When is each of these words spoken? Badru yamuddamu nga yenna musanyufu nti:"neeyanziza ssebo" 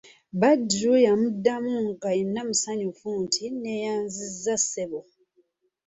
Badru 0.39 0.93
yamuddamu 1.05 1.73
nga 1.87 2.09
yenna 2.17 2.41
musanyufu 2.49 3.07
nti:"neeyanziza 3.23 4.53
ssebo" 4.61 4.99